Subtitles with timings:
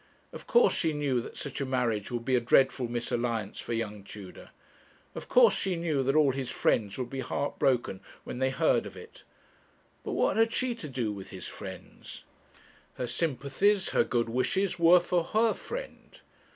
[0.33, 4.03] Of course she knew that such a marriage would be a dreadful misalliance for young
[4.03, 4.49] Tudor;
[5.13, 8.87] of course she knew that all his friends would be heart broken when they heard
[8.87, 9.21] of it.
[10.03, 12.23] But what had she to do with his friends?
[12.95, 16.19] Her sympathies, her good wishes, were for her friend.